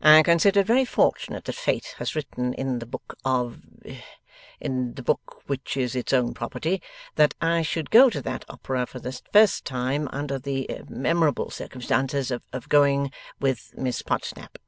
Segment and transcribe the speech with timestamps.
[0.00, 3.60] I consider it very fortunate that Fate has written in the book of
[4.60, 6.82] in the book which is its own property
[7.14, 12.32] that I should go to that opera for the first time under the memorable circumstances
[12.32, 14.58] of going with Miss Podsnap.